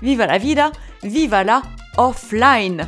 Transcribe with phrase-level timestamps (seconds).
[0.00, 0.72] viva la vida,
[1.02, 1.62] viva la
[1.96, 2.86] offline.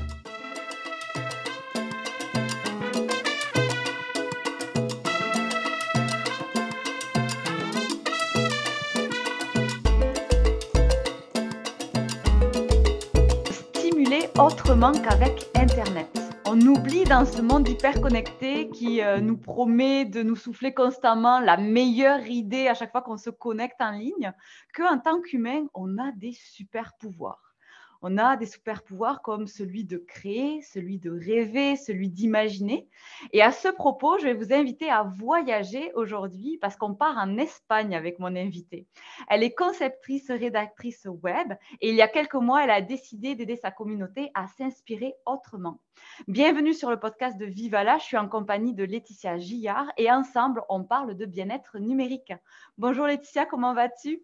[13.50, 16.25] Stimuler autrement qu'avec Internet
[16.56, 21.38] on oublie dans ce monde hyper connecté qui euh, nous promet de nous souffler constamment
[21.38, 24.32] la meilleure idée à chaque fois qu'on se connecte en ligne,
[24.74, 27.55] qu'en tant qu'humain, on a des super pouvoirs
[28.02, 32.88] on a des super pouvoirs comme celui de créer, celui de rêver, celui d'imaginer.
[33.32, 37.36] Et à ce propos, je vais vous inviter à voyager aujourd'hui parce qu'on part en
[37.38, 38.86] Espagne avec mon invitée.
[39.28, 43.56] Elle est conceptrice, rédactrice web et il y a quelques mois, elle a décidé d'aider
[43.56, 45.80] sa communauté à s'inspirer autrement.
[46.28, 47.98] Bienvenue sur le podcast de Vivala.
[47.98, 52.32] Je suis en compagnie de Laetitia Gillard et ensemble, on parle de bien-être numérique.
[52.78, 54.22] Bonjour Laetitia, comment vas-tu?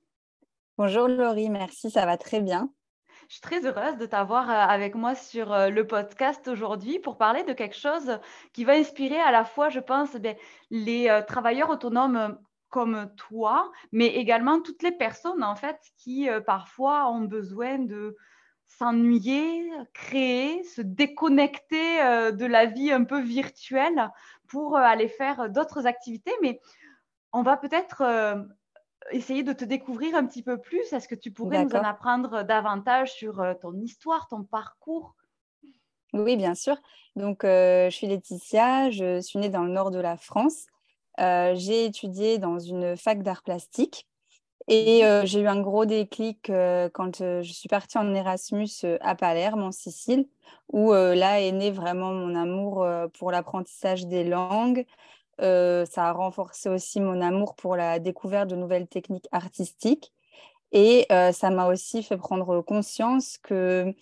[0.79, 2.71] Bonjour Laurie, merci, ça va très bien.
[3.33, 7.17] Je suis très heureuse de t'avoir euh, avec moi sur euh, le podcast aujourd'hui pour
[7.17, 8.19] parler de quelque chose
[8.53, 10.37] qui va inspirer à la fois, je pense, ben,
[10.69, 17.11] les euh, travailleurs autonomes comme toi, mais également toutes les personnes en fait qui parfois
[17.11, 18.19] ont besoin de
[18.67, 21.99] s'ennuyer, créer, se déconnecter
[22.33, 24.11] de la vie un peu virtuelle
[24.49, 26.33] pour aller faire d'autres activités.
[26.41, 26.61] Mais
[27.33, 28.03] on va peut-être
[29.11, 30.93] essayer de te découvrir un petit peu plus.
[30.93, 35.15] Est-ce que tu pourrais nous en apprendre davantage sur euh, ton histoire, ton parcours?
[36.13, 36.77] Oui, bien sûr.
[37.17, 40.67] Donc, euh, je suis Laetitia, je suis née dans le nord de la France.
[41.21, 44.07] Euh, j'ai étudié dans une fac d'art plastique
[44.69, 46.47] et mmh j'ai eu un gros déclic
[46.93, 48.69] quand je suis partie en Erasmus
[49.01, 50.29] à Palerme, en Sicile,
[50.73, 52.87] où là est né vraiment mon amour
[53.19, 54.87] pour l'apprentissage des langues,
[55.41, 60.13] euh, ça a renforcé aussi mon amour pour la découverte de nouvelles techniques artistiques.
[60.73, 63.93] Et euh, ça m'a aussi fait prendre conscience que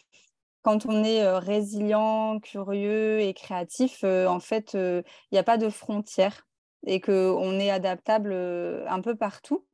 [0.63, 5.69] quand on est euh, résilient, curieux et créatif, en fait, il n'y a pas de
[5.69, 6.47] frontières
[6.87, 9.65] et qu'on est adaptable un peu partout.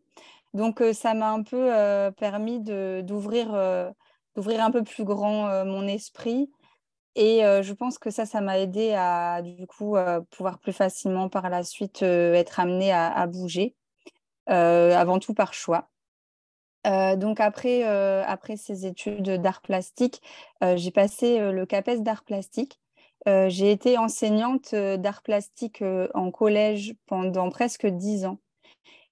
[0.54, 1.70] Donc, ça m'a un peu
[2.16, 6.50] permis d'ouvrir un peu plus grand mon esprit
[7.16, 9.96] et je pense que ça, ça m'a aidé à du coup
[10.30, 13.74] pouvoir plus facilement par la suite être amenée à, bouger,
[14.46, 15.88] avant tout par choix.
[16.84, 17.82] donc après,
[18.24, 20.20] après ces études d'art plastique,
[20.76, 22.78] j'ai passé le CAPES d'art plastique.
[23.26, 28.38] j'ai été enseignante d'art plastique en collège pendant presque dix ans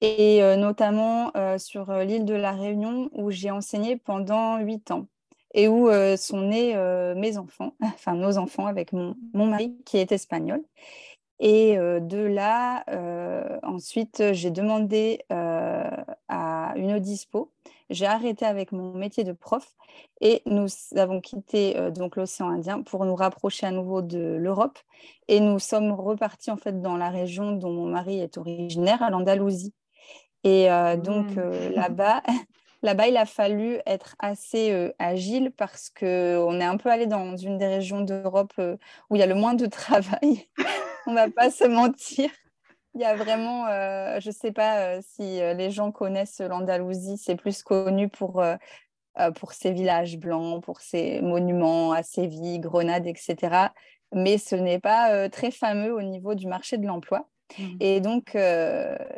[0.03, 5.07] et notamment sur l'île de la Réunion où j'ai enseigné pendant huit ans
[5.55, 9.97] et où euh, sont nés euh, mes enfants, enfin nos enfants avec mon, mari qui
[9.97, 10.63] est espagnol.
[11.41, 12.85] Et euh, de là,
[13.63, 17.51] ensuite, j'ai demandé à une dispo.
[17.91, 19.75] J'ai arrêté avec mon métier de prof
[20.21, 20.67] et nous
[20.97, 24.79] avons quitté donc l'océan Indien pour nous rapprocher à nouveau de l'Europe.
[25.29, 29.11] Et nous sommes repartis en fait dans la région dont mon mari est originaire, à
[29.11, 29.75] l'Andalousie.
[30.45, 30.69] Et
[31.03, 31.69] donc mmh.
[31.75, 32.23] là-bas,
[32.85, 37.35] Là-bas, il a fallu être assez euh, agile parce qu'on est un peu allé dans
[37.35, 38.77] une des régions d'Europe euh,
[39.09, 40.51] où il y a le moins de travail.
[41.07, 42.29] On ne va pas se mentir.
[42.95, 47.37] Il y a vraiment, euh, je ne sais pas si les gens connaissent l'Andalousie, c'est
[47.37, 48.45] plus connu pour,
[49.35, 53.37] pour ses villages blancs, pour ses monuments à Séville, Grenade, etc.
[54.13, 57.29] Mais ce n'est pas très fameux au niveau du marché de l'emploi.
[57.59, 57.77] Mmh.
[57.81, 58.37] Et donc,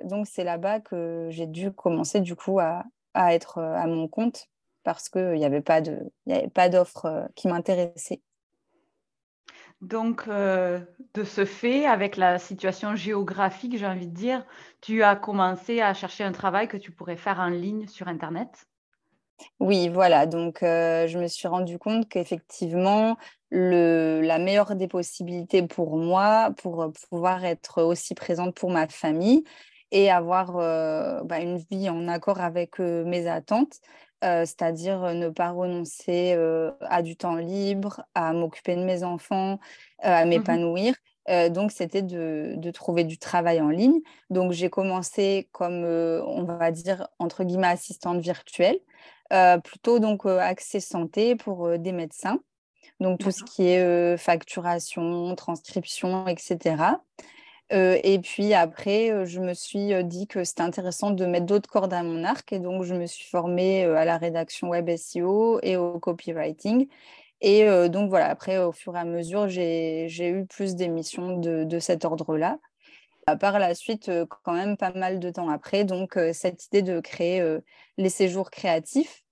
[0.04, 2.82] donc c'est là-bas que j'ai dû commencer du coup à,
[3.16, 4.46] à être euh, à mon compte
[4.84, 8.20] parce qu'il n'y avait pas d'offre euh, qui m'intéressait.
[9.80, 10.80] Donc, euh,
[11.14, 14.46] de ce fait, avec la situation géographique, j'ai envie de dire,
[14.80, 18.66] tu as commencé à chercher un travail que tu pourrais faire en ligne sur Internet?
[19.60, 20.26] Oui, voilà.
[20.26, 23.18] Donc, je me suis rendu compte qu'effectivement,
[23.50, 29.44] la meilleure des possibilités pour moi, pour pouvoir être aussi présente pour ma famille,
[29.96, 33.80] et avoir euh, bah, une vie en accord avec euh, mes attentes,
[34.24, 36.36] euh, c'est-à-dire ne pas renoncer
[36.80, 39.58] à du temps libre, à m'occuper de mes enfants,
[40.00, 40.94] à mmh m'épanouir.
[41.50, 44.00] donc, c'était de, de, trouver du travail en ligne.
[44.30, 48.78] Donc, j'ai commencé comme, on va dire, entre guillemets, assistante virtuelle.
[49.64, 52.40] plutôt donc accès santé pour des médecins.
[53.00, 56.76] Donc tout ce qui est facturation, transcription, etc.
[57.70, 62.02] et puis après, je me suis dit que c'était intéressant de mettre d'autres cordes à
[62.02, 62.52] mon arc.
[62.52, 66.88] Et donc, je me suis formée à la rédaction web SEO et au copywriting.
[67.40, 71.78] Et donc, voilà, après, au fur et à mesure, j'ai eu plus d'émissions de, de,
[71.78, 72.58] cet ordre-là.
[73.40, 74.10] Par la suite,
[74.44, 77.44] quand même pas mal de temps après, donc cette idée de créer
[77.98, 79.24] les séjours créatifs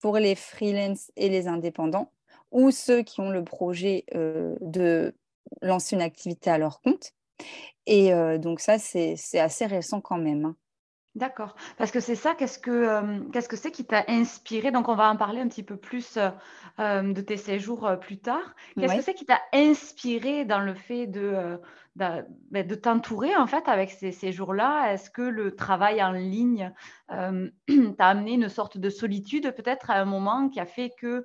[0.00, 2.10] pour les freelances et les indépendants,
[2.50, 5.14] ou ceux qui ont le projet de
[5.60, 7.12] lancer une activité à leur compte.
[7.86, 10.44] Et donc ça, c'est assez récent quand même.
[10.44, 10.56] Hein.
[11.14, 11.56] D'accord.
[11.76, 14.70] Parce que c'est ça, qu'est-ce que qu'est-ce que c'est qui t'a inspiré?
[14.70, 16.16] Donc on va en parler un petit peu plus,
[16.78, 18.54] de tes séjours, plus tard.
[18.78, 21.58] Qu'est-ce que c'est qui t'a inspiré dans le fait de,
[21.94, 24.92] bah, de t'entourer en fait avec ces séjours-là?
[24.92, 26.72] Est-ce que le travail en ligne,
[27.08, 31.24] t'a amené une sorte de solitude peut-être à un moment qui a fait que,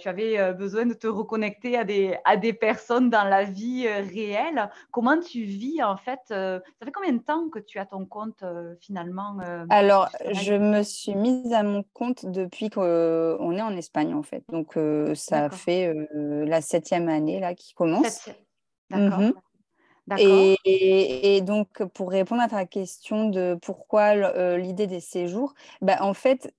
[0.00, 4.70] tu avais, besoin de te reconnecter à des à des personnes dans la vie, réelle?
[4.92, 8.44] Comment tu vis en fait, ça fait combien de temps que tu as ton compte,
[8.80, 9.36] finalement,
[9.68, 14.44] Alors, je me suis mise à mon compte depuis qu'on est en Espagne en fait.
[14.50, 14.78] Donc,
[15.14, 18.30] ça fait, la septième année là qui commence.
[18.90, 19.18] D'accord.
[19.18, 19.32] Mmh
[20.64, 26.14] et, donc, pour répondre à ta question de pourquoi euh, l'idée des séjours, bah, en
[26.14, 26.54] fait,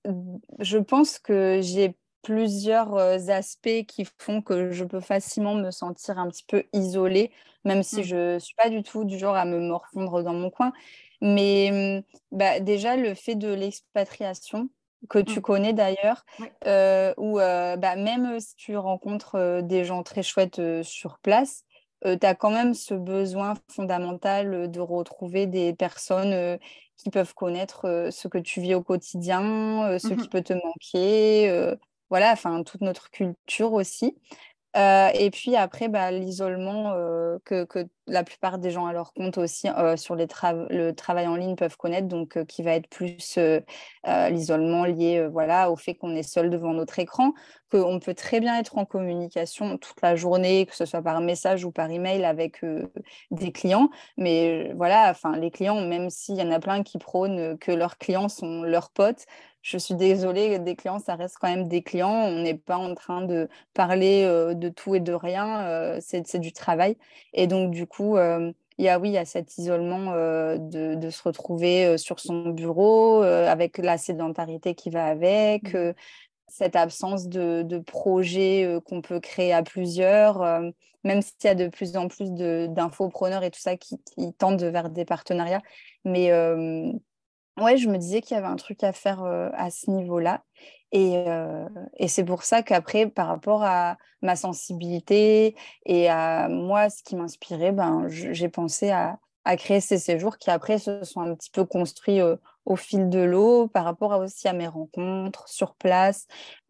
[0.58, 6.18] je pense que j'ai plusieurs euh, aspects qui font que je peux facilement me sentir
[6.18, 7.30] un petit peu isolée,
[7.64, 8.04] même si mmh.
[8.04, 10.72] je ne suis pas du tout du genre à me morfondre dans mon coin.
[11.20, 14.68] Mais mmh, bah, déjà, le fait de l'expatriation,
[15.08, 15.42] que tu mmh.
[15.42, 16.24] connais d'ailleurs,
[16.66, 21.65] euh, où bah, même si tu rencontres des gens très chouettes sur place,
[22.04, 26.58] tu as quand même ce besoin fondamental de retrouver des personnes
[26.96, 31.74] qui peuvent connaître ce que tu vis au quotidien, ce mmh qui peut te manquer,
[32.10, 34.16] voilà, enfin toute notre culture aussi.
[34.74, 36.92] et puis après, bah, l'isolement
[37.44, 40.26] que, que, la plupart des gens à leur compte aussi sur les
[40.70, 43.38] le travail en ligne peuvent connaître, donc qui va être plus
[44.04, 47.32] l'isolement lié voilà, au fait qu'on est seul devant notre écran,
[47.70, 51.64] qu'on peut très bien être en communication toute la journée, que ce soit par message
[51.64, 52.64] ou par email avec
[53.30, 53.90] des clients.
[54.16, 57.98] Mais voilà, enfin, les clients, même s'il y en a plein qui prônent que leurs
[57.98, 59.26] clients sont leurs potes,
[59.62, 62.08] je suis désolée, des clients, ça reste quand même des clients.
[62.08, 64.22] On n'est pas en train de parler
[64.54, 65.98] de tout et de rien.
[66.00, 66.96] c'est du travail.
[67.32, 70.12] Et donc, du coup, il y a oui, il y a cet isolement
[70.58, 75.94] de, se retrouver sur son bureau avec la sédentarité qui va avec, mmh.
[76.48, 80.40] cette absence de, de projet qu'on peut créer à plusieurs,
[81.04, 84.62] même s'il y a de plus en plus d'infopreneurs et tout ça qui, qui, tendent
[84.62, 85.62] vers des partenariats.
[86.04, 86.30] Mais
[87.58, 90.42] ouais, je me disais qu'il y avait un truc à faire à ce niveau-là.
[90.92, 91.24] Et,
[91.96, 97.16] et c'est pour ça qu'après, par rapport à ma sensibilité et à moi, ce qui
[97.16, 99.18] m'inspirait, ben, j'ai pensé à,
[99.58, 102.20] créer ces séjours qui après se sont un petit peu construits
[102.64, 106.26] au fil de l'eau par rapport aussi à mes rencontres sur place,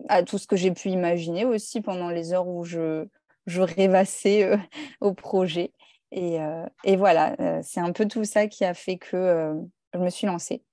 [0.09, 3.07] à tout ce que j'ai pu imaginer aussi pendant les heures où je,
[3.47, 4.59] je rêvassais
[5.01, 5.73] au projet.
[6.13, 6.39] Et,
[6.85, 9.55] et voilà, c'est un peu tout ça qui a fait que
[9.95, 10.66] je me suis lancée.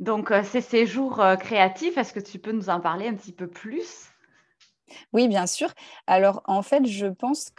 [0.00, 3.32] Donc, euh, ces séjours euh, créatifs, est-ce que tu peux nous en parler un petit
[3.32, 4.10] peu plus?
[5.12, 5.72] Oui, bien sûr.
[6.06, 7.50] Alors, en fait, je pense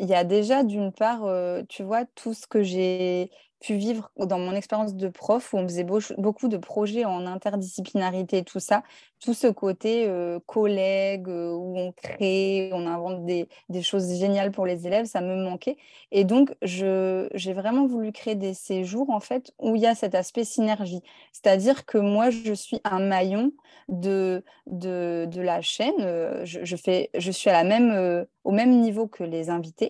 [0.00, 3.30] qu'il y a déjà, d'une part, euh, tu vois, tout ce que j'ai
[3.60, 8.42] pu vivre dans mon expérience de prof où on faisait beaucoup de projets en interdisciplinarité,
[8.42, 8.82] tout ça,
[9.22, 13.46] tout ce côté euh, collègue euh, où on crée, on invente des,
[13.82, 15.76] choses géniales pour les élèves, ça me manquait.
[16.10, 20.14] Et donc, j'ai vraiment voulu créer des séjours en fait où il y a cet
[20.14, 21.02] aspect synergie.
[21.32, 23.52] C'est-à-dire que moi, je suis un maillon
[23.88, 26.44] de, de, de la chaîne.
[26.44, 29.89] Je, je, fais, je suis à la même, au même niveau que les invités.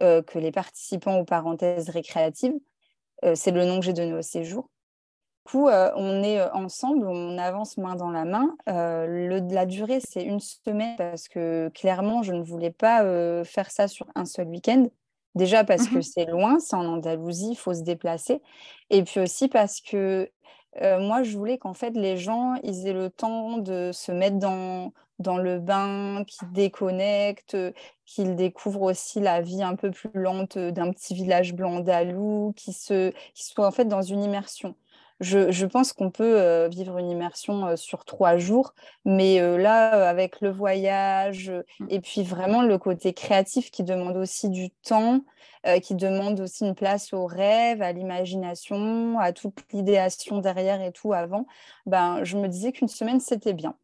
[0.00, 2.54] Que les participants aux parenthèses récréatives.
[3.24, 4.68] Euh, c'est le nom que j'ai donné au séjour.
[5.44, 8.56] Du coup, euh, on est euh, ensemble, on avance main dans la main.
[8.66, 13.02] la durée, c'est une semaine parce que clairement, je ne voulais pas
[13.44, 14.86] faire ça sur un seul week-end.
[15.34, 18.40] Déjà parce que mmh c'est loin, c'est en Andalousie, il faut se déplacer.
[18.88, 20.30] Et puis aussi parce que
[20.80, 24.92] moi, je voulais qu'en fait, les gens, ils aient le temps de se mettre dans,
[25.18, 27.56] dans le bain, qu'ils déconnectent,
[28.04, 32.74] qu'ils découvrent aussi la vie un peu plus lente d'un petit village blanc andalou, qu'ils
[32.74, 34.74] soient en fait dans une immersion.
[35.20, 38.74] Je, pense qu'on peut vivre une immersion sur trois jours,
[39.06, 41.86] mais là, avec le voyage mmh.
[41.88, 45.22] et puis vraiment le côté créatif qui demande aussi du temps,
[45.82, 51.12] qui demande aussi une place au rêve, à l'imagination, à toute l'idéation derrière et tout
[51.12, 51.46] avant,
[51.86, 53.74] ben, je me disais qu'une semaine, c'était bien.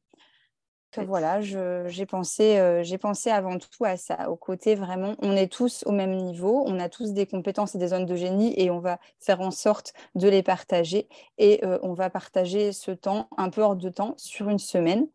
[0.98, 5.50] Voilà, j'ai pensé, euh, j'ai pensé avant tout à ça, au côté vraiment, on est
[5.50, 8.70] tous au même niveau, on a tous des compétences et des zones de génie et
[8.70, 11.08] on va faire en sorte de les partager
[11.38, 15.06] et euh, on va partager ce temps un peu hors de temps sur une semaine.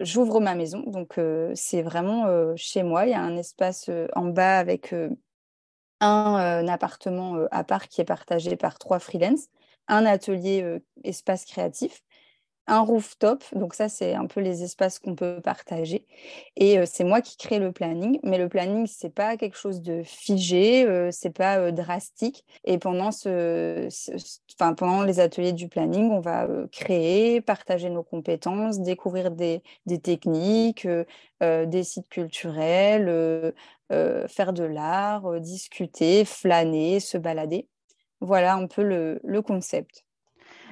[0.00, 3.06] J'ouvre ma maison, donc euh, c'est vraiment chez moi.
[3.06, 4.94] Il y a un espace en bas avec
[6.00, 9.48] un appartement à part qui est partagé par trois freelances,
[9.88, 12.02] un atelier espace créatif
[12.68, 13.42] un rooftop.
[13.52, 16.06] Donc ça, c'est un peu les espaces qu'on peut partager.
[16.56, 18.20] Et c'est moi qui crée le planning.
[18.22, 22.44] Mais le planning, c'est pas quelque chose de figé, c'est pas drastique.
[22.64, 23.88] Et pendant, ce,
[24.58, 29.62] pendant les ateliers du planning, on va créer, partager nos compétences, découvrir des,
[30.02, 30.86] techniques,
[31.40, 33.54] des sites culturels,
[33.90, 37.68] faire de l'art, discuter, flâner, se balader.
[38.20, 40.04] Voilà un peu le concept.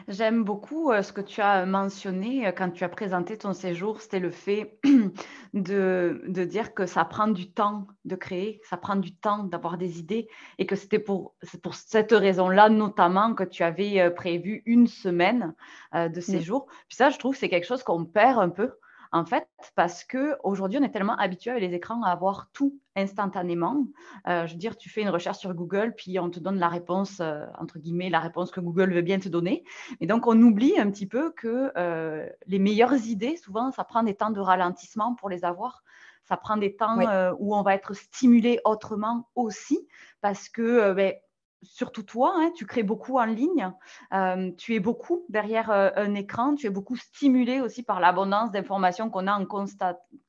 [0.09, 4.01] J'aime beaucoup euh, ce que tu as mentionné euh, quand tu as présenté ton séjour,
[4.01, 4.79] c'était le fait
[5.55, 9.79] de, de, dire que ça prend du temps de créer, ça prend du temps d'avoir
[9.79, 14.63] des idées et que c'était pour, pour cette raison-là notamment que tu avais euh, prévu
[14.65, 15.55] une semaine
[15.95, 16.67] de séjour.
[16.89, 18.75] Puis ça, je trouve que c'est quelque chose qu'on perd un peu
[19.17, 23.87] en fait, parce qu'aujourd'hui, on est tellement habitué avec les écrans à avoir tout instantanément.
[24.29, 26.69] Euh, je veux dire, tu fais une recherche sur Google, puis on te donne la
[26.69, 29.65] réponse, euh, entre guillemets, la réponse que Google veut bien te donner.
[30.01, 34.03] Et donc, on oublie un petit peu que euh, les meilleures idées, souvent, ça prend
[34.03, 35.83] des temps de ralentissement pour les avoir.
[36.25, 36.99] Ça prend des temps
[37.39, 39.89] où on va être stimulé autrement aussi,
[40.21, 41.15] parce que ben,
[41.63, 43.73] surtout toi, hein, tu crées beaucoup en ligne,
[44.13, 48.51] euh, tu es beaucoup derrière euh, un écran, tu es beaucoup stimulé aussi par l'abondance
[48.51, 49.47] d'informations qu'on a en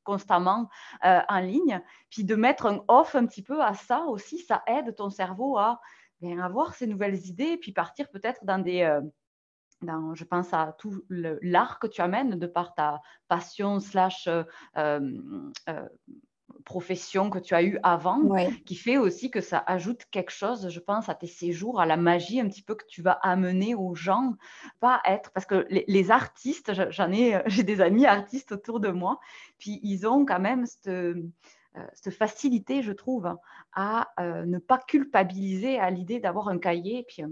[0.04, 0.70] constamment
[1.06, 1.82] euh, en ligne.
[2.10, 5.58] Puis de mettre un off un petit peu à ça aussi, ça aide ton cerveau
[5.58, 5.80] à
[6.22, 9.00] bien, avoir ces nouvelles idées, puis partir peut-être dans des...
[9.84, 14.28] Je pense à tout l'art que tu amènes de par ta passion slash
[16.68, 18.20] profession que tu as eue avant,
[18.66, 21.96] qui fait aussi que ça ajoute quelque chose, je pense, à tes séjours, à la
[21.96, 24.34] magie un petit peu que tu vas amener aux gens,
[24.82, 29.18] pas être, parce que les, artistes, j'en ai, j'ai des amis artistes autour de moi,
[29.58, 31.24] puis ils ont quand même cette, euh,
[31.94, 33.34] cette facilité, je trouve,
[33.72, 37.32] à euh, ne pas culpabiliser à l'idée d'avoir un cahier, puis un,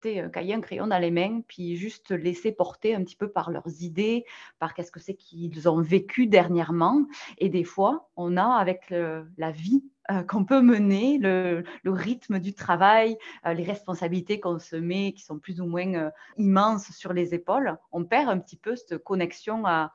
[0.00, 3.30] crayon, un cahier, un crayon dans les mains, puis juste laisser porter un petit peu
[3.30, 4.24] par leurs idées,
[4.58, 7.06] par qu'est-ce que c'est qu'ils ont vécu dernièrement.
[7.38, 12.54] Et des fois, on a avec la vie euh, qu'on peut mener, le, rythme du
[12.54, 17.12] travail, euh, les responsabilités qu'on se met, qui sont plus ou moins euh, immenses sur
[17.12, 19.92] les épaules, on perd un petit peu cette connexion à,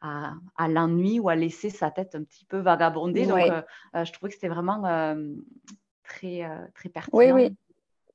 [0.00, 3.26] à, l'ennui ou à laisser sa tête un petit peu vagabonder.
[3.26, 3.40] Donc,
[3.94, 4.82] je trouvais que c'était vraiment
[6.04, 7.18] très, très pertinent.
[7.18, 7.56] Oui, oui.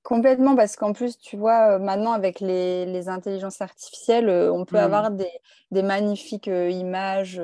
[0.04, 4.78] Complètement, parce qu'en plus, tu vois, euh, maintenant avec les, intelligences artificielles, euh, on peut
[4.78, 4.80] mm.
[4.80, 5.30] avoir des,
[5.72, 7.40] magnifiques euh, images,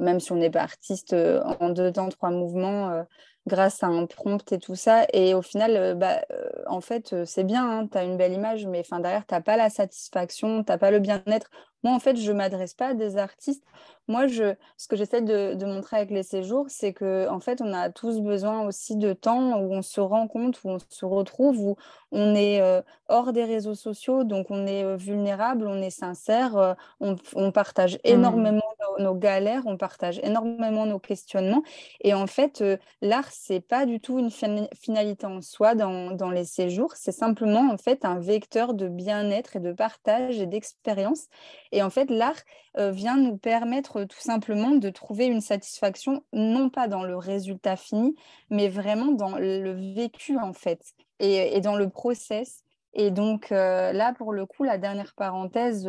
[0.00, 3.04] même si on n'est pas artiste, en deux temps, trois mouvements,
[3.46, 5.04] grâce à un prompt et tout ça.
[5.12, 6.22] Et au final, bah,
[6.68, 9.56] en fait, c'est bien, hein, tu as une belle image, mais derrière, tu n'as pas
[9.56, 11.50] la satisfaction, tu n'as pas le bien-être.
[11.82, 13.64] Moi, en fait, je ne m'adresse pas à des artistes.
[14.08, 17.72] Moi, je, ce que j'essaie de, montrer avec les séjours, c'est que en fait, on
[17.72, 21.58] a tous besoin aussi de temps où on se rend compte, où on se retrouve,
[21.58, 21.76] où
[22.12, 26.56] on est euh, hors des réseaux sociaux, donc on est euh, vulnérable, on est sincère,
[26.56, 27.98] euh, on, partage mmh.
[28.04, 28.62] énormément
[28.98, 31.62] nos, galères, on partage énormément nos questionnements.
[32.00, 32.62] Et en fait,
[33.02, 37.70] l'art, c'est pas du tout une finalité en soi dans, dans les séjours, c'est simplement
[37.72, 41.26] en fait un vecteur de bien-être et de partage et d'expérience.
[41.72, 42.40] Et en fait, l'art
[42.76, 48.14] vient nous permettre tout simplement de trouver une satisfaction, non pas dans le résultat fini,
[48.50, 50.80] mais vraiment dans le vécu en fait,
[51.18, 52.62] et, dans le process.
[52.98, 55.86] Et donc là, pour le coup, la dernière parenthèse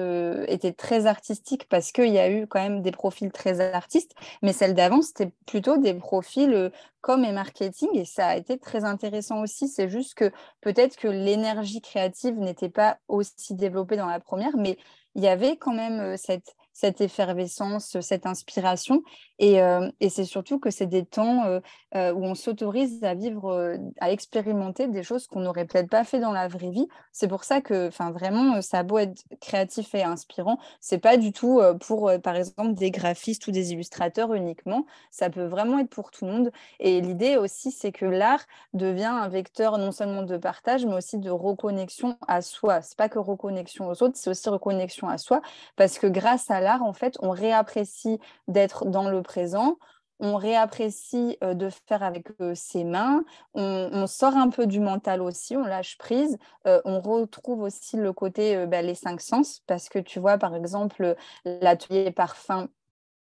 [0.48, 4.52] était très artistique parce qu'il y a eu quand même des profils très artistes, mais
[4.52, 9.42] celle d'avant, c'était plutôt des profils com et marketing, et ça a été très intéressant
[9.42, 9.70] aussi.
[9.70, 14.78] C'est juste que peut-être que l'énergie créative n'était pas aussi développée dans la première, mais
[15.16, 19.02] il y avait quand même cette cette effervescence, cette inspiration.
[19.40, 21.60] Et, euh, et c'est surtout que c'est des temps euh,
[21.96, 26.20] euh, où on s'autorise à vivre, à expérimenter des choses qu'on n'aurait peut-être pas fait
[26.20, 26.88] dans la vraie vie.
[27.12, 31.18] C'est pour ça que, enfin, vraiment, ça a beau être créatif et inspirant, c'est pas
[31.18, 34.86] du tout pour, par exemple, des graphistes ou des illustrateurs uniquement.
[35.10, 36.52] Ça peut vraiment être pour tout le monde.
[36.80, 41.18] Et l'idée aussi, c'est que l'art devient un vecteur non seulement de partage, mais aussi
[41.18, 42.84] de reconnexion à soi.
[42.84, 45.42] C'est pas que reconnexion aux autres, c'est aussi reconnexion à soi,
[45.76, 49.78] parce que grâce à en fait, on réapprécie d'être dans le présent,
[50.20, 55.22] on réapprécie euh, de faire avec euh, ses mains, on, sort un peu du mental
[55.22, 59.90] aussi, on lâche prise, euh, on retrouve aussi le côté, bah, les cinq sens, parce
[59.90, 62.70] que tu vois, par exemple, l'atelier parfum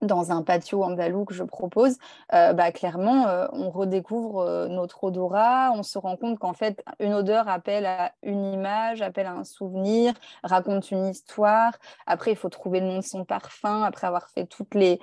[0.02, 1.96] dans un patio andalou que je propose,
[2.32, 6.82] euh, bah, clairement, euh, on redécouvre euh, notre odorat, on se rend compte qu'en fait,
[7.00, 11.72] une odeur appelle à une image, appelle à un souvenir, raconte une histoire.
[12.06, 15.00] Après, il faut trouver le nom de son parfum, après avoir fait toutes les,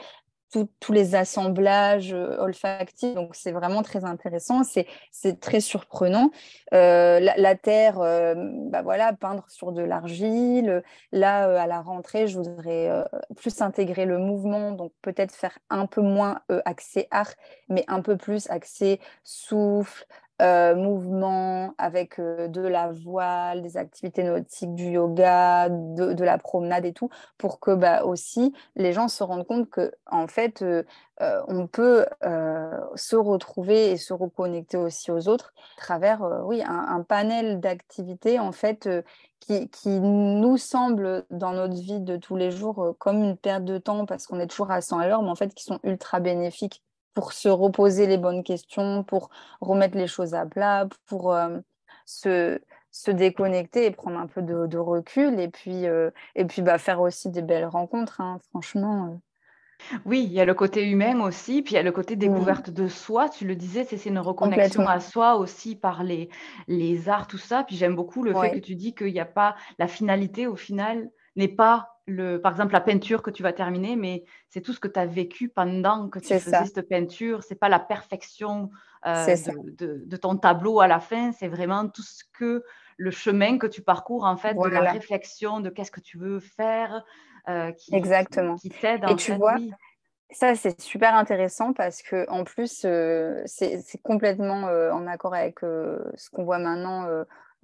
[0.52, 3.14] tous les assemblages euh, olfactifs.
[3.14, 4.64] Donc, c'est vraiment très intéressant.
[4.64, 6.32] C'est très surprenant.
[6.74, 10.84] Euh, la, terre, euh, bah voilà, peindre sur de l'argile.
[11.12, 12.90] Là, à la rentrée, je voudrais
[13.36, 14.72] plus intégrer le mouvement.
[14.72, 17.34] Donc, peut-être faire un peu moins accès art,
[17.70, 20.06] mais un peu plus accès souffle,
[20.40, 26.86] euh, mouvement avec euh, de la voile, des activités nautiques, du yoga, de, la promenade
[26.86, 30.84] et tout, pour que bah, aussi les gens se rendent compte que en fait euh,
[31.20, 32.06] on peut
[32.96, 38.52] se retrouver et se reconnecter aussi aux autres à travers oui un, panel d'activités en
[38.52, 38.88] fait
[39.40, 43.80] qui, qui, nous semble dans notre vie de tous les jours comme une perte de
[43.80, 46.20] temps parce qu'on est toujours à 100 à l'heure, mais en fait qui sont ultra
[46.20, 46.84] bénéfiques
[47.18, 51.58] pour se reposer les bonnes questions, pour remettre les choses à plat, pour euh,
[52.06, 56.78] se, se, déconnecter et prendre un peu de, recul et puis, euh, et puis bah,
[56.78, 59.08] faire aussi des belles rencontres, hein, franchement.
[59.08, 59.98] Euh.
[60.06, 62.70] Oui, il y a le côté humain aussi, puis il y a le côté découverte
[62.70, 63.30] de soi.
[63.30, 66.30] Tu le disais, c'est une reconnexion à soi aussi par les,
[66.68, 67.64] les arts, tout ça.
[67.64, 70.56] Puis j'aime beaucoup le fait que tu dis qu'il n'y a pas la finalité au
[70.56, 74.74] final n'est pas le, par exemple, la peinture que tu vas terminer, mais c'est tout
[74.74, 77.44] ce que tu as vécu pendant que tu faisais cette peinture.
[77.44, 78.70] C'est pas la perfection
[79.06, 79.36] euh,
[79.78, 82.64] de, ton tableau à la fin, c'est vraiment tout ce que
[82.96, 86.40] le chemin que tu parcours, en fait, de la réflexion, de qu'est-ce que tu veux
[86.40, 87.04] faire,
[87.50, 88.56] euh, qui, Exactement.
[88.56, 89.04] qui, t'aide.
[89.10, 89.58] Et tu vois,
[90.32, 96.30] ça, c'est super intéressant parce que en plus, euh, c'est complètement en accord avec ce
[96.32, 97.06] qu'on voit maintenant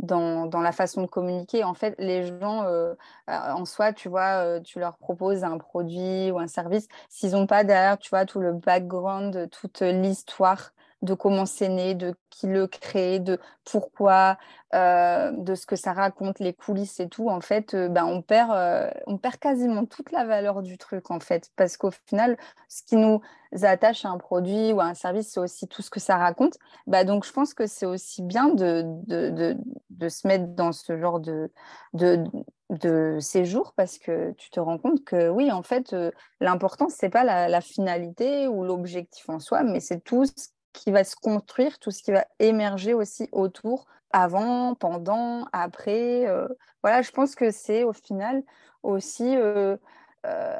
[0.04, 1.64] dans, dans, la façon de communiquer.
[1.64, 2.94] En fait, les gens, euh,
[3.30, 6.88] euh, en soi, tu vois, euh, tu leur proposes un produit ou un service.
[7.10, 11.96] S'ils n'ont pas derrière, tu vois, tout le background, toute l'histoire de comment c'est né,
[11.96, 13.40] de qui le crée, de
[13.70, 14.38] pourquoi,
[14.74, 18.22] euh, de ce que ça raconte, les coulisses et tout, en fait, euh, ben, on,
[18.22, 21.52] perd, euh, on perd quasiment toute la valeur du truc, en fait.
[21.58, 22.38] Parce qu'au final,
[22.70, 23.22] ce qui nous
[23.62, 26.58] attache à un produit ou à un service, c'est aussi tout ce que ça raconte.
[26.88, 29.58] Bah, donc, je pense que c'est aussi bien de, de,
[29.90, 31.52] de, se mettre dans ce genre de,
[31.94, 32.24] de,
[32.70, 35.96] de séjour parce que tu te rends compte que oui, en fait,
[36.40, 40.48] l'important, ce n'est pas la, la, finalité ou l'objectif en soi, mais c'est tout ce
[40.74, 46.28] qui va se construire, tout ce qui va émerger aussi autour, avant, pendant, après.
[46.28, 46.48] Euh,
[46.84, 48.44] voilà, je pense que c'est au final
[48.84, 49.78] aussi euh,
[50.26, 50.60] euh,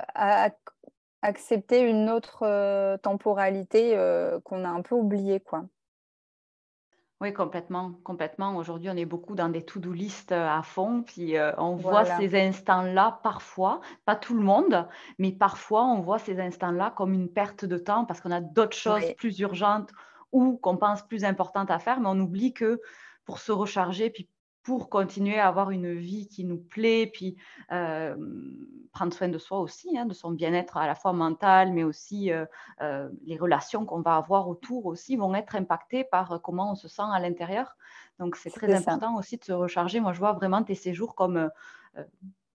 [1.22, 3.96] accepter une autre temporalité
[4.44, 5.66] qu'on a un peu oubliée, quoi.
[7.24, 8.58] Oui, complètement, complètement.
[8.58, 13.22] Aujourd'hui, on est beaucoup dans des to-do list à fond, puis on voit ces instants-là
[13.24, 14.86] parfois, pas tout le monde,
[15.20, 18.76] mais parfois on voit ces instants-là comme une perte de temps parce qu'on a d'autres
[18.76, 19.92] choses plus urgentes
[20.34, 22.82] ou qu'on pense plus importantes à faire, mais on oublie que
[23.24, 24.28] pour se recharger, puis
[24.64, 27.36] pour continuer à avoir une vie qui nous plaît, puis
[27.72, 28.16] euh,
[28.94, 32.32] prendre soin de soi aussi, hein, de son bien-être à la fois mental, mais aussi
[32.32, 32.46] euh,
[32.82, 36.88] euh, les relations qu'on va avoir autour aussi vont être impactées par comment on se
[36.88, 37.76] sent à l'intérieur.
[38.20, 40.00] Donc c'est très important aussi de se recharger.
[40.00, 41.50] Moi, je vois vraiment tes séjours comme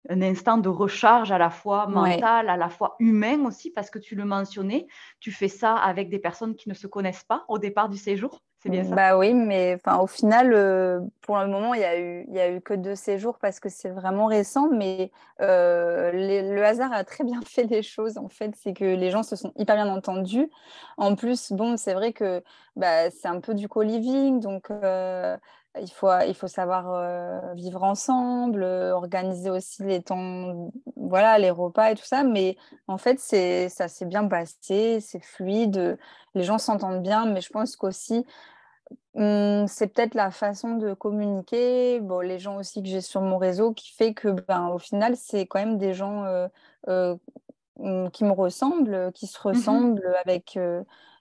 [0.09, 3.99] un instant de recharge à la fois mental, à la fois humain aussi, parce que
[3.99, 4.87] tu le mentionnais,
[5.21, 8.43] tu fais ça avec des personnes qui ne se connaissent pas au départ du séjour.
[8.67, 12.63] Bah oui, mais au final, euh, pour le moment, il n'y a, eu, a eu
[12.63, 17.41] que deux séjours parce que c'est vraiment récent, mais euh, le hasard a très bien
[17.47, 18.17] fait les choses.
[18.17, 20.51] En fait, c'est que les gens se sont hyper bien entendus.
[20.97, 22.43] En plus, bon, c'est vrai que
[22.77, 25.37] bah, c'est un peu du co-living, donc euh,
[25.79, 31.97] il faut, il faut savoir vivre ensemble, organiser aussi les temps, voilà, les repas et
[31.97, 32.23] tout ça.
[32.25, 35.99] Mais en fait, ça s'est bien passé, c'est fluide,
[36.35, 37.27] les gens s'entendent bien.
[37.27, 38.25] Mais je pense qu'aussi,
[39.15, 43.73] c'est peut-être la façon de communiquer, bon, les gens aussi que j'ai sur mon réseau
[43.73, 46.25] qui fait que, ben, au final, c'est quand même des gens
[46.89, 47.17] euh,
[47.79, 50.59] hum, qui me ressemblent, qui se mmh ressemblent avec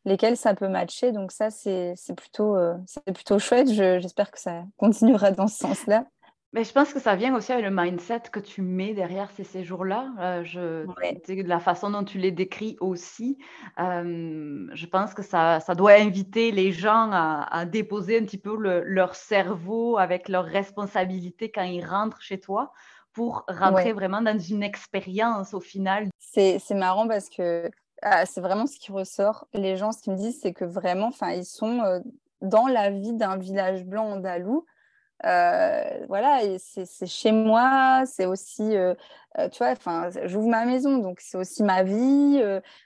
[0.05, 1.11] lesquels ça peut matcher.
[1.11, 3.69] Donc ça, c'est plutôt, euh, c'est plutôt chouette.
[3.69, 6.05] J'espère que ça continuera dans ce sens-là.
[6.53, 9.43] Mais je pense que ça vient aussi avec le mindset que tu mets derrière ces
[9.43, 10.11] séjours-là.
[10.19, 13.39] Euh, je, de la façon dont tu les décris aussi,
[13.79, 18.55] euh, je pense que ça, ça, doit inviter les gens à, déposer un petit peu
[18.55, 22.71] leur cerveau avec leurs responsabilités quand ils rentrent chez toi
[23.13, 26.09] pour rentrer vraiment dans une expérience au final.
[26.19, 27.69] C'est marrant parce que
[28.03, 29.47] ah, c'est vraiment ce qui ressort.
[29.53, 31.99] Les gens, ce qu'ils me disent, c'est que vraiment, ils sont euh,
[32.41, 34.65] dans la vie d'un village blanc andalou.
[35.23, 38.75] Voilà, c'est chez moi, c'est aussi,
[39.51, 42.41] tu vois, enfin, j'ouvre ma maison, donc c'est aussi ma vie.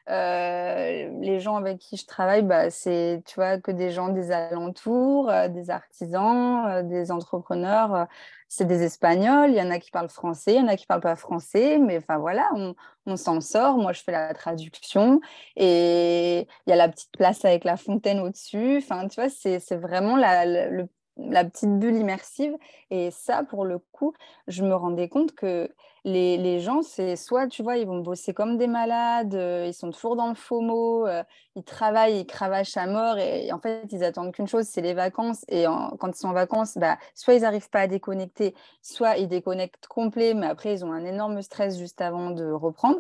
[0.08, 5.32] les gens avec qui je travaille, bah, c'est, tu vois, que des gens des alentours,
[5.50, 8.08] des artisans, des entrepreneurs
[8.50, 10.86] c'est des Espagnols, il y en a qui parlent français, il y en a qui
[10.86, 12.50] parlent pas français, mais enfin voilà,
[13.06, 13.78] on, s'en sort.
[13.78, 15.22] Moi, je fais la traduction
[15.56, 18.78] et il y a la petite place avec la fontaine au-dessus.
[18.78, 20.46] Enfin, tu vois, c'est vraiment la,
[21.18, 22.56] la petite bulle immersive.
[22.90, 24.14] Et ça, pour le coup,
[24.48, 25.70] je me rendais compte que
[26.04, 29.92] les, gens, c'est soit, tu vois, ils vont bosser comme des malades, euh, ils sont
[29.92, 31.24] toujours dans le mot, euh,
[31.56, 34.94] ils travaillent, ils cravachent à mort et, en fait, ils attendent qu'une chose, c'est les
[34.94, 35.44] vacances.
[35.50, 39.28] Et quand ils sont en vacances, bah, soit ils n'arrivent pas à déconnecter, soit ils
[39.28, 43.00] déconnectent complet, mais après, ils ont un énorme stress juste avant de reprendre.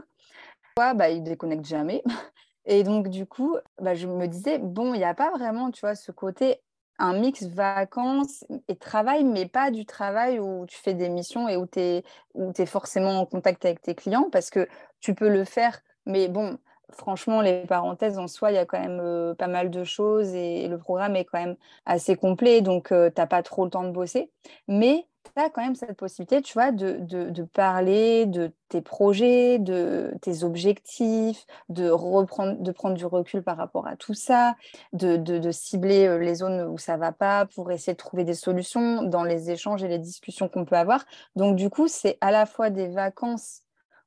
[0.77, 2.03] Soit bah, ils déconnectent jamais.
[2.65, 5.81] Et donc, du coup, bah, je me disais, bon, il n'y a pas vraiment, tu
[5.81, 6.61] vois, ce côté
[6.99, 11.57] un mix vacances et travail, mais pas du travail où tu fais des missions et
[11.57, 12.03] où tu es,
[12.35, 14.67] es, forcément en contact avec tes clients, parce que
[14.99, 16.57] tu peux le faire, mais bon,
[16.91, 20.33] franchement, les parenthèses en soi, il y a quand même euh, pas mal de choses
[20.33, 21.55] et, le programme est quand même
[21.85, 24.31] assez complet, donc euh, tu n'as pas trop le temps de bosser.
[24.67, 30.13] Mais as quand même cette possibilité, tu vois, de, de, parler de tes projets, de
[30.21, 34.55] tes objectifs, de, reprendre, de prendre du recul par rapport à tout ça,
[34.93, 38.33] de, de cibler euh, les zones où ça va pas pour essayer de trouver des
[38.33, 41.05] solutions dans les échanges et les discussions qu'on peut avoir.
[41.35, 43.61] Donc, du coup, c'est à la fois des vacances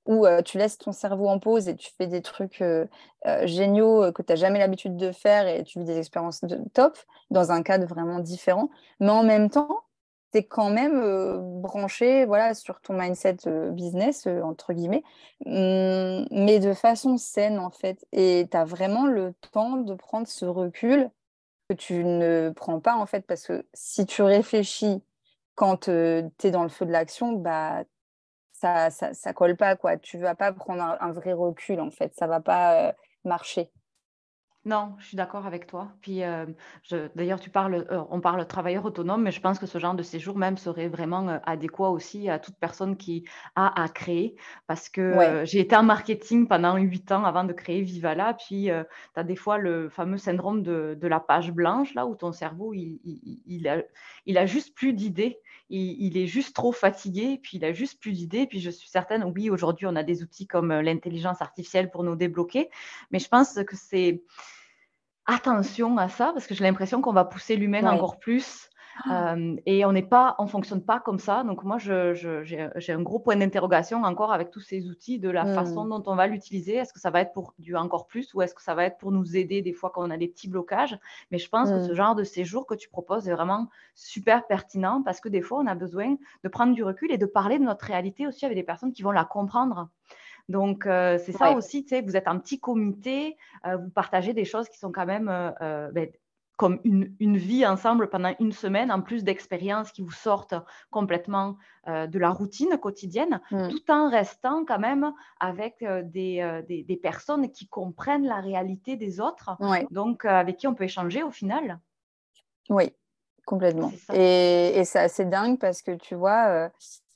[0.07, 2.87] où euh, tu laisses ton cerveau en pause et tu fais des trucs euh,
[3.45, 6.99] géniaux que tu n'as jamais l'habitude de faire et tu vis des expériences de top
[7.31, 8.71] dans un cadre vraiment différent.
[8.99, 9.83] Mais en même temps,
[10.33, 13.37] tu quand même branché voilà, sur ton mindset
[13.73, 15.03] business, entre guillemets,
[15.47, 18.07] mmh, mais de façon saine, en fait.
[18.13, 21.11] Et tu as vraiment le temps de prendre ce recul
[21.69, 25.03] que tu ne prends pas, en fait, parce que si tu réfléchis
[25.55, 27.85] quand tu es dans le feu de l'action, bah,
[28.53, 29.97] ça, ça, ça, colle pas, quoi.
[29.99, 32.15] Tu vas pas prendre un, un, vrai recul, en fait.
[32.15, 33.71] Ça va pas marcher.
[34.67, 35.91] Non, je suis d'accord avec toi.
[36.03, 36.45] Puis, euh,
[37.15, 40.03] d'ailleurs, tu parles, euh, on parle travailleur autonome, mais je pense que ce genre de
[40.03, 43.25] séjour même serait vraiment euh, adéquat aussi à toute personne qui
[43.57, 44.37] a à créer.
[44.67, 48.35] Parce que j'ai été en marketing pendant huit ans avant de créer Vivala.
[48.35, 52.31] Puis, tu as des fois le fameux syndrome de, la page blanche, là où ton
[52.31, 53.01] cerveau, il,
[53.47, 53.83] il, a,
[54.27, 55.41] il a juste plus d'idées.
[55.71, 58.47] Il, est juste trop fatigué, puis il a juste plus d'idées.
[58.47, 62.17] Puis je suis certaine, oui, aujourd'hui, on a des outils comme l'intelligence artificielle pour nous
[62.17, 62.71] débloquer,
[63.11, 64.23] mais je pense que c'est
[65.27, 68.70] attention à ça parce que j'ai l'impression qu'on va pousser l'humain encore plus.
[69.05, 69.35] Ah.
[69.67, 71.43] et on n'est pas, on fonctionne pas comme ça.
[71.45, 75.85] Donc moi, j'ai un gros point d'interrogation encore avec tous ces outils de la façon
[75.85, 75.91] mmh.
[75.91, 76.75] dont on va l'utiliser.
[76.75, 78.99] Est-ce que ça va être pour du encore plus ou est-ce que ça va être
[78.99, 80.99] pour nous aider des fois quand on a des petits blocages?
[81.31, 81.95] Mais je pense que ce mmh.
[81.95, 85.67] genre de séjour que tu proposes est vraiment super pertinent parce que des fois, on
[85.67, 88.63] a besoin de prendre du recul et de parler de notre réalité aussi avec des
[88.63, 89.89] personnes qui vont la comprendre.
[90.51, 94.33] Donc, euh, c'est ça aussi, tu sais, vous êtes un petit comité, euh, vous partagez
[94.33, 96.09] des choses qui sont quand même euh, ben,
[96.61, 100.55] comme une, vie ensemble pendant une semaine, en plus d'expériences qui vous sortent
[100.91, 103.69] complètement de la routine quotidienne, mmh.
[103.69, 109.57] tout en restant quand même avec des, des, personnes qui comprennent la réalité des autres,
[109.91, 111.81] donc avec qui on peut échanger au final.
[112.69, 112.93] Oui,
[113.47, 113.91] complètement.
[114.13, 116.69] Et, et c'est assez dingue parce que tu vois,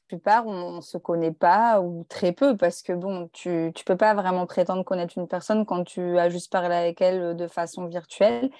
[0.06, 3.96] plupart, on ne se connaît pas ou très peu parce que bon, tu ne peux
[3.96, 7.46] pas vraiment prétendre connaître une personne quand tu as juste parlé avec elle euh, de
[7.46, 8.50] façon virtuelle.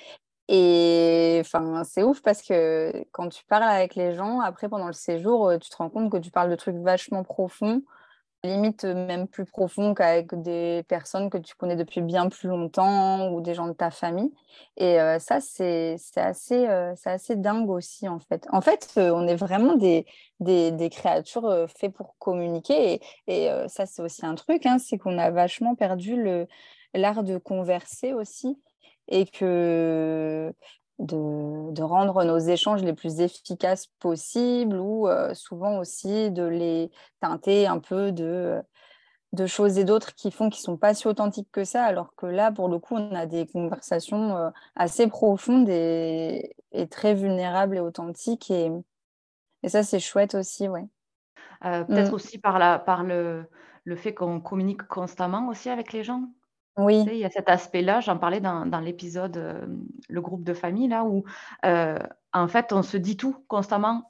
[0.48, 4.92] Et enfin, c'est ouf parce que quand tu parles avec les gens, après pendant le
[4.92, 7.82] séjour, euh, tu te rends compte que tu parles de trucs vachement profonds
[8.44, 13.30] limite euh, même plus profond qu'avec des personnes que tu connais depuis bien plus longtemps
[13.30, 14.32] ou des gens de ta famille.
[14.76, 18.46] Et euh, ça, c'est assez, euh, assez dingue aussi, en fait.
[18.52, 20.06] En fait, on est vraiment des,
[20.40, 23.00] des, des créatures faites pour communiquer.
[23.26, 26.46] Et, et ça, c'est aussi un truc, hein, c'est qu'on a vachement perdu
[26.94, 28.58] l'art de converser aussi.
[29.08, 30.52] Et que
[30.98, 36.90] de, rendre nos échanges les plus efficaces possibles ou euh, souvent aussi de les
[37.20, 38.62] teinter un peu de,
[39.32, 42.14] de choses et d'autres qui font qu'ils ne sont pas si authentiques que ça, alors
[42.16, 46.54] que là, pour le coup, on a des conversations euh, assez profondes et,
[46.90, 48.50] très vulnérables et authentiques.
[48.50, 48.70] Et,
[49.62, 50.86] et ça, c'est chouette aussi, ouais.
[51.64, 52.14] Euh, peut-être mm.
[52.14, 53.46] aussi par, la, par le,
[53.84, 56.24] le fait qu'on communique constamment aussi avec les gens.
[56.76, 57.04] Oui.
[57.06, 59.66] il y a cet aspect-là, j'en parlais dans, l'épisode, euh,
[60.08, 61.24] le groupe de famille, là, où
[61.64, 61.98] euh,
[62.32, 64.06] en fait, on se dit tout constamment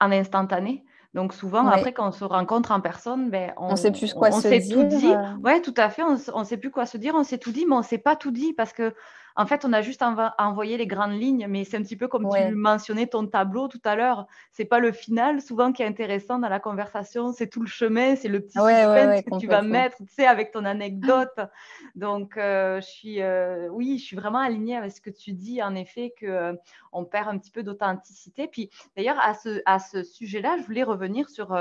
[0.00, 0.84] en instantané.
[1.14, 4.46] Donc souvent, après, quand on se rencontre en personne, ben, on, sait plus quoi se
[4.48, 4.76] dire.
[4.76, 5.10] Tout dit.
[5.10, 5.34] Euh.
[5.42, 6.02] Ouais, tout à fait.
[6.02, 7.98] On ne sait plus quoi se dire, on sait tout dit, mais on ne sait
[7.98, 8.94] pas tout dit parce que
[9.38, 12.28] En fait, on a juste envoyé les grandes lignes, mais c'est un petit peu comme
[12.28, 14.26] tu mentionnais ton tableau tout à l'heure.
[14.50, 18.16] C'est pas le final souvent qui est intéressant dans la conversation, c'est tout le chemin,
[18.16, 21.38] c'est le petit suspense que tu vas mettre, tu sais, avec ton anecdote.
[21.94, 25.62] Donc, euh, je suis, euh, oui, je suis vraiment alignée avec ce que tu dis,
[25.62, 26.52] en effet, que euh,
[26.90, 28.48] on perd un petit peu d'authenticité.
[28.48, 31.52] Puis, d'ailleurs, à ce, à ce sujet-là, je voulais revenir sur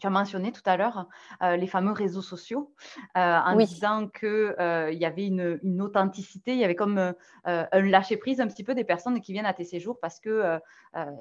[0.00, 1.06] tu as mentionné tout à l'heure
[1.42, 2.72] euh, les fameux réseaux sociaux
[3.16, 8.40] euh, en disant qu'il euh, y avait une, authenticité, il y avait comme un lâcher-prise
[8.40, 10.58] un petit peu des personnes qui viennent à tes séjours parce que,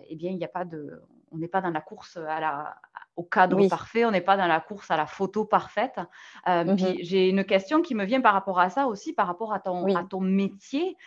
[0.10, 2.76] eh bien, il n'y a pas de, on n'est pas dans la course à la,
[3.16, 6.00] au cadre parfait, on n'est pas dans la course à la photo parfaite.
[6.48, 9.60] Mmh j'ai une question qui me vient par rapport à ça aussi, par rapport à
[9.60, 10.98] ton, à ton métier,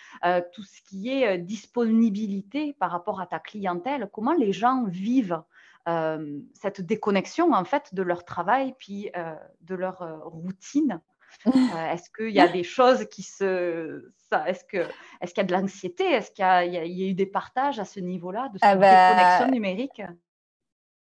[0.53, 4.09] tout ce qui est disponibilité par rapport à ta clientèle.
[4.13, 5.43] Comment les gens vivent
[5.89, 11.01] euh, cette déconnexion en fait de leur travail puis euh, de leur euh, routine.
[11.47, 14.13] Est-ce qu'il y a des choses qui se...
[14.47, 16.05] Est-ce qu'il est qu'il y a de l'anxiété?
[16.05, 19.15] Est-ce qu'il y, y, a eu des partages à ce niveau-là de cette ah bah,
[19.15, 20.03] déconnexion numérique?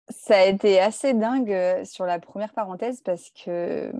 [0.08, 3.92] Ça a été assez dingue sur la première parenthèse parce qu'il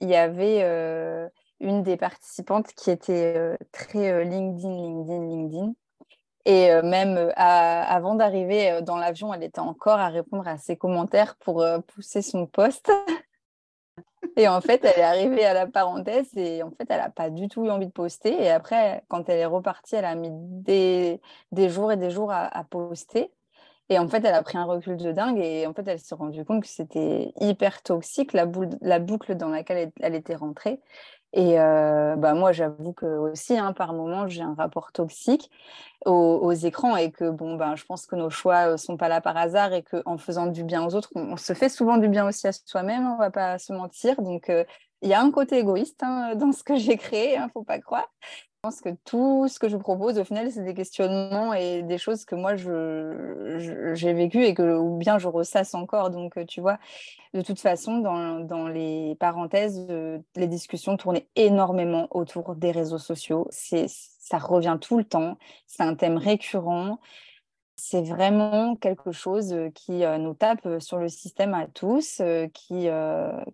[0.00, 1.30] y avait
[1.60, 5.72] une des participantes qui était très LinkedIn, LinkedIn, LinkedIn.
[6.46, 10.56] Et euh, même euh, avant d'arriver euh, dans l'avion, elle était encore à répondre à
[10.56, 12.90] ses commentaires pour pousser son poste.
[14.36, 17.30] et en fait, elle est arrivée à la parenthèse et en fait, elle n'a pas
[17.30, 18.32] du tout eu envie de poster.
[18.42, 21.20] Et après, quand elle est repartie, elle a mis des,
[21.68, 23.30] jours et des jours à, poster.
[23.90, 26.14] Et en fait, elle a pris un recul de dingue et en fait, elle s'est
[26.14, 30.80] rendue compte que c'était hyper toxique, la boucle dans laquelle elle était rentrée.
[31.32, 35.50] Et euh, bah moi, j'avoue que aussi, hein, par moment, j'ai un rapport toxique
[36.06, 39.20] aux, écrans et que bon, ben, je pense que nos choix ne sont pas là
[39.20, 42.26] par hasard et qu'en faisant du bien aux autres, on, se fait souvent du bien
[42.26, 44.20] aussi à soi-même, on ne va pas se mentir.
[44.22, 44.64] Donc, euh,
[45.02, 47.50] il y a un côté égoïste hein, dans ce que j'ai créé, il hein, ne
[47.50, 48.08] faut pas croire.
[48.62, 51.96] Je pense que tout ce que je propose, au final, c'est des questionnements et des
[51.96, 56.10] choses que moi, j'ai vécues et que, ou bien je ressasse encore.
[56.10, 56.78] Donc, euh, tu vois,
[57.32, 62.98] de toute façon, dans, dans les parenthèses, euh, les discussions tournaient énormément autour des réseaux
[62.98, 63.48] sociaux.
[63.50, 65.38] Ça revient tout le temps.
[65.66, 66.98] C'est un thème récurrent
[67.80, 72.20] c'est vraiment quelque chose qui nous tape sur le système à tous,
[72.52, 72.88] qui,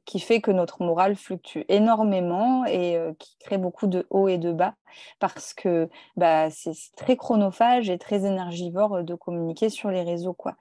[0.04, 4.52] qui fait que notre morale fluctue énormément et qui crée beaucoup de hauts et de
[4.52, 4.74] bas
[5.18, 10.34] parce que bah, c'est très chronophage et très énergivore de communiquer sur les réseaux.
[10.34, 10.56] Quoi.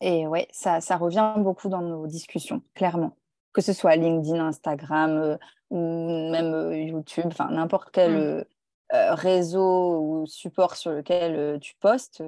[0.00, 3.16] Et ouais, ça, ça revient beaucoup dans nos discussions, clairement.
[3.52, 5.38] Que ce soit LinkedIn, Instagram
[5.70, 8.44] ou même YouTube, enfin n'importe quel mmh.
[8.92, 12.22] réseau ou support sur lequel tu postes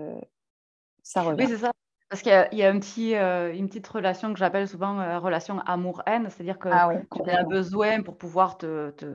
[1.37, 1.73] oui, c'est ça.
[2.12, 5.61] Parce qu'il y a, un petit, euh, une petite relation que j'appelle souvent euh, relation
[5.61, 9.07] amour-haine, c'est-à-dire que ah tu as besoin pour pouvoir te, te,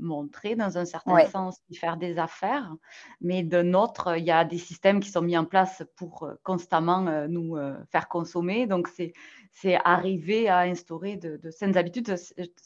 [0.00, 2.74] montrer dans un certain sens et faire des affaires,
[3.20, 6.34] mais d'un autre, il y a des systèmes qui sont mis en place pour euh,
[6.42, 7.56] constamment nous
[7.92, 8.66] faire consommer.
[8.66, 9.12] Donc, c'est,
[9.52, 12.16] c'est arriver à instaurer de, de saines habitudes.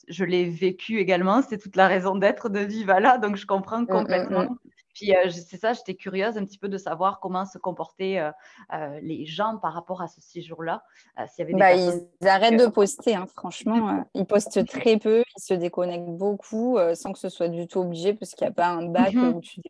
[0.08, 4.06] Je l'ai vécu également, c'est toute la raison d'être de Vivala, donc je comprends mmh,
[4.08, 4.58] mmh, mmh.
[4.94, 8.30] Puis euh, c'est ça, j'étais curieuse un petit peu de savoir comment se comportaient euh,
[8.72, 10.84] euh, les gens par rapport à ce séjour-là.
[11.28, 14.04] S'il y avait bah, Ils arrêtent de poster, hein, franchement.
[14.14, 18.14] ils postent très peu, ils se déconnectent beaucoup sans que ce soit du tout obligé
[18.14, 19.60] parce qu'il n'y a pas un bac mmh où tu.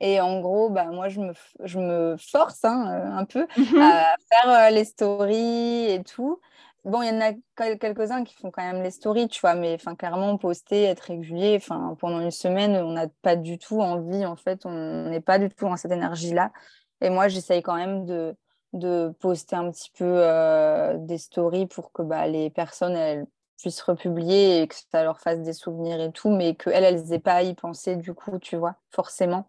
[0.00, 1.32] Et en gros, bah, moi, je me,
[1.64, 6.38] je me force hein, un peu mmh à faire les stories et tout.
[6.86, 7.32] Bon, il y en a
[7.78, 11.96] quelques-uns qui font quand même les stories, tu vois, mais clairement, poster, être régulier, enfin,
[11.98, 15.48] pendant une semaine, on n'a pas du tout envie, en fait, on n'est pas du
[15.48, 16.52] tout dans cette énergie-là.
[17.00, 18.36] Et moi, j'essaye quand même de,
[18.72, 23.26] de poster un petit peu euh, des stories pour que bah, les personnes,
[23.58, 27.18] puissent republier et que ça leur fasse des souvenirs et tout, mais qu'elles, elles n'aient
[27.18, 29.48] pas à y penser, du coup, tu vois, forcément.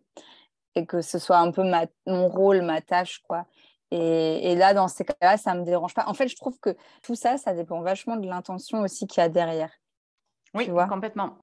[0.76, 3.45] Et que ce soit un peu ma, mon rôle, ma tâche, quoi.
[3.91, 6.06] Et, là, dans ces cas-là, ça ne me dérange pas.
[6.08, 9.26] En fait, je trouve que tout ça, ça dépend vachement de l'intention aussi qu'il y
[9.26, 9.71] a derrière.
[10.54, 11.38] Oui, complètement.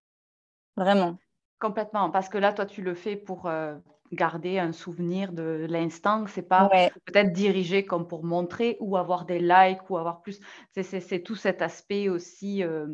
[0.76, 1.16] Vraiment.
[1.58, 2.10] Complètement.
[2.10, 3.76] Parce que là, toi, tu le fais pour euh,
[4.12, 6.26] garder un souvenir de l'instant.
[6.26, 6.68] C'est pas
[7.06, 10.40] peut-être dirigé comme pour montrer ou avoir des likes ou avoir plus.
[10.74, 12.86] C'est tout cet aspect aussi euh,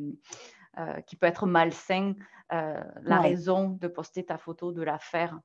[0.78, 2.14] euh, qui peut être malsain.
[2.50, 5.38] la raison de poster ta photo, de la faire.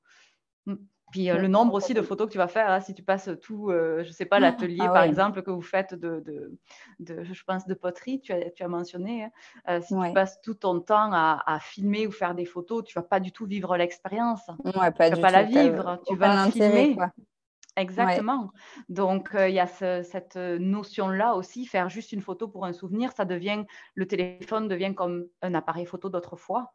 [1.15, 3.29] Puis euh, le nombre aussi de photos que tu vas faire, hein, si tu passes
[3.41, 6.21] tout, euh, je ne sais pas, l'atelier ah par exemple que vous faites de,
[6.99, 9.31] de, je pense, de poterie, tu as, tu as mentionné, hein.
[9.69, 13.01] euh, si tu passes tout ton temps à, filmer ou faire des photos, tu ne
[13.01, 14.41] vas pas du tout vivre l'expérience.
[14.65, 16.97] Ouais, pas tu ne vas pas la vivre, tu vas filmer.
[17.77, 18.51] Exactement.
[18.89, 23.23] Donc, il y a cette notion-là aussi, faire juste une photo pour un souvenir, ça
[23.23, 26.73] devient, le téléphone devient comme un appareil photo d'autrefois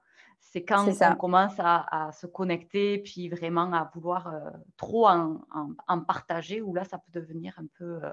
[0.51, 6.61] C'est quand on commence à, se connecter, puis vraiment à vouloir euh, trop en, partager,
[6.61, 8.13] où là, ça peut devenir un peu euh,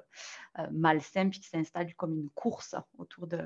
[0.59, 3.41] euh, malsain, puis qui s'installe comme une course autour de,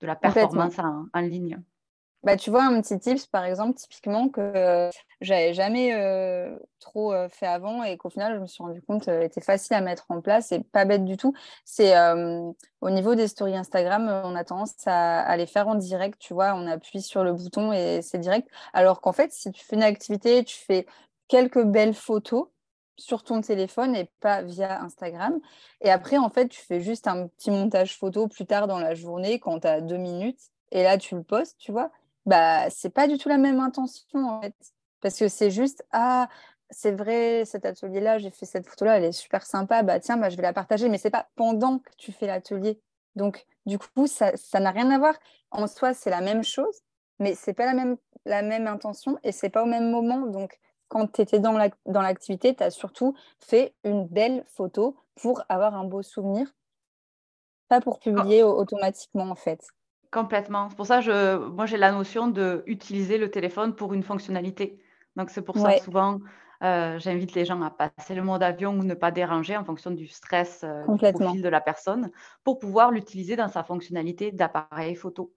[0.00, 1.62] la performance en, ligne.
[2.24, 7.12] Bah, tu vois, un petit tips, par exemple, typiquement, que euh, j'avais jamais euh, trop
[7.12, 10.06] euh, fait avant et qu'au final, je me suis rendu compte était facile à mettre
[10.08, 11.34] en place et pas bête du tout.
[11.64, 11.94] C'est
[12.80, 16.54] au niveau des stories Instagram, on a tendance à, les faire en direct, tu vois,
[16.54, 18.48] on appuie sur le bouton et c'est direct.
[18.72, 20.86] Alors qu'en fait, si tu fais une activité, tu fais
[21.26, 22.48] quelques belles photos
[22.96, 25.40] sur ton téléphone et pas via Instagram.
[25.80, 28.94] Et après, en fait, tu fais juste un petit montage photo plus tard dans la
[28.94, 30.40] journée quand tu as deux minutes.
[30.70, 31.90] Et là, tu le postes, tu vois
[32.26, 34.54] bah c'est pas du tout la même intention en fait.
[35.00, 36.28] Parce que c'est juste ah
[36.70, 40.00] c'est vrai cet atelier là j'ai fait cette photo là elle est super sympa bah
[40.00, 40.88] tiens bah je vais la partager.
[40.88, 42.80] Mais c'est pas pendant que tu fais l'atelier.
[43.16, 45.14] Donc du coup ça ça n'a rien à voir.
[45.50, 46.80] En soi c'est la même chose
[47.18, 50.26] mais c'est pas la même la même intention et c'est pas au même moment.
[50.26, 50.58] Donc
[50.88, 51.52] quand tu étais dans
[52.02, 56.52] l'activité, la, tu as surtout fait une belle photo pour avoir un beau souvenir,
[57.68, 59.66] pas pour publier automatiquement en fait.
[60.12, 60.68] Complètement.
[60.68, 64.78] C'est pour ça que moi, j'ai la notion d'utiliser le téléphone pour une fonctionnalité.
[65.16, 66.20] Donc, c'est pour ça que souvent,
[66.62, 69.90] euh, j'invite les gens à passer le mode avion ou ne pas déranger en fonction
[69.90, 72.10] du stress euh, du profil de la personne
[72.44, 75.32] pour pouvoir l'utiliser dans sa fonctionnalité d'appareil photo.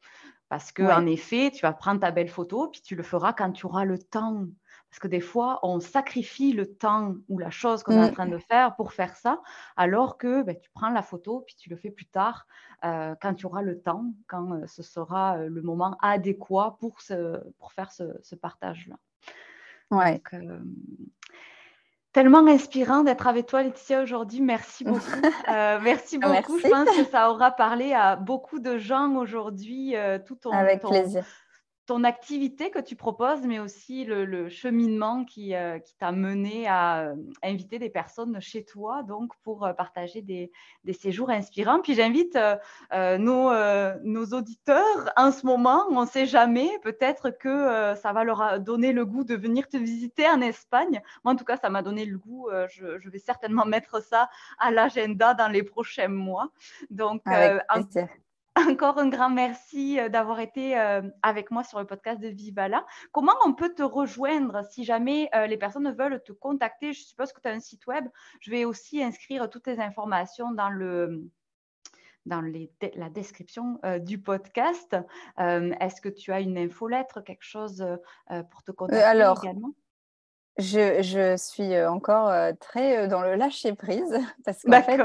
[0.49, 3.65] Parce qu'en effet, tu vas prendre ta belle photo, puis tu le feras quand tu
[3.65, 4.45] auras le temps
[4.95, 8.13] parce que des fois, on sacrifie le temps ou la chose qu'on est en mmh.
[8.13, 9.41] train de faire pour faire ça,
[9.75, 12.47] alors que ben, tu prends la photo, puis tu le fais plus tard,
[12.85, 16.99] euh, quand tu auras le temps, quand euh, ce sera euh, le moment adéquat pour,
[17.59, 18.95] pour faire ce, partage-là.
[19.91, 20.21] Ouais.
[22.13, 24.39] tellement inspirant d'être avec toi, Laetitia, aujourd'hui.
[24.39, 25.19] Merci beaucoup.
[25.47, 26.57] merci beaucoup.
[26.57, 29.93] Je pense que ça aura parlé à beaucoup de gens aujourd'hui,
[30.25, 31.25] tout en Avec plaisir
[31.85, 37.01] ton activité que tu proposes, mais aussi le, cheminement qui, euh, qui t'a mené à
[37.01, 40.51] euh, inviter des personnes chez toi, donc pour euh, partager des,
[40.83, 41.81] des, séjours inspirants.
[41.81, 42.37] Puis j'invite
[42.91, 43.51] nos,
[44.03, 48.91] nos, auditeurs en ce moment, on ne sait jamais, peut-être que ça va leur donner
[48.91, 51.01] le goût de venir te visiter en Espagne.
[51.23, 52.49] Moi, en tout cas, ça m'a donné le goût.
[52.69, 56.49] Je, je, vais certainement mettre ça à l'agenda dans les prochains mois.
[56.89, 57.23] Donc,
[58.55, 62.85] encore un grand merci euh, d'avoir été euh, avec moi sur le podcast de Vivala.
[63.11, 66.93] Comment on peut te rejoindre si jamais euh, les personnes veulent te contacter?
[66.93, 68.05] Je suppose que tu as un site web.
[68.39, 71.29] Je vais aussi inscrire toutes les informations dans le
[72.25, 74.97] dans la description du podcast.
[75.37, 77.85] Est-ce que tu as une infolettre, quelque chose
[78.49, 79.75] pour te contacter alors, également?
[80.57, 84.97] je, je, suis encore très dans le lâcher prise parce que fait,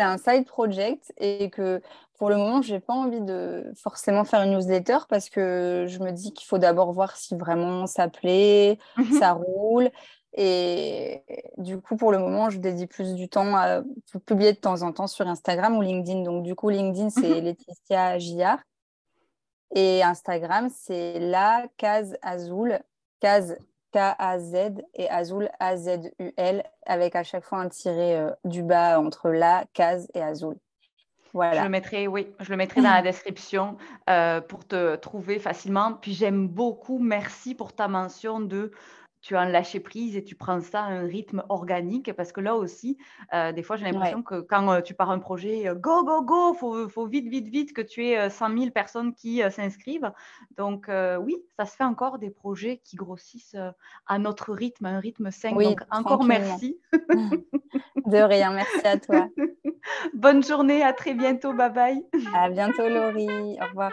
[0.00, 1.82] c'est un side project et que
[2.18, 5.98] pour le moment, je n'ai pas envie de forcément faire une newsletter parce que je
[5.98, 9.18] me dis qu'il faut d'abord voir si vraiment ça plaît, mhm.
[9.18, 9.90] ça roule.
[10.32, 11.22] Et
[11.58, 13.82] du coup, pour le moment, je dédie plus du temps à
[14.24, 16.22] publier de temps en temps sur Instagram ou LinkedIn.
[16.22, 17.44] Donc, du coup, LinkedIn, c'est mhm.
[17.44, 18.60] Laetitia Gillard.
[19.74, 22.80] Et Instagram, c'est la case Azul,
[23.20, 23.56] case
[23.92, 24.54] K-A-Z
[24.94, 30.08] et Azul A-Z-U-L, avec à chaque fois un tiré euh, du bas entre la case
[30.14, 30.56] et Azul.
[31.32, 33.76] Je le mettrai, oui, je le mettrai dans la description
[34.08, 35.92] euh, pour te trouver facilement.
[35.92, 38.72] Puis j'aime beaucoup, merci pour ta mention de
[39.20, 42.40] tu as un lâcher prise et tu prends ça à un rythme organique parce que
[42.40, 42.96] là aussi,
[43.34, 46.54] euh, des fois, j'ai l'impression que quand euh, tu pars un projet, go, go, go,
[46.54, 50.12] faut, faut vite, vite, vite que tu aies 100 000 personnes qui s'inscrivent.
[50.56, 53.56] Donc, oui, ça se fait encore des projets qui grossissent
[54.06, 55.58] à notre rythme, à un rythme 5.
[55.58, 56.78] Donc, encore merci.
[58.06, 59.28] De rien, merci à toi.
[60.14, 62.04] Bonne journée, à très bientôt, bye bye.
[62.34, 63.92] À bientôt Laurie, au revoir.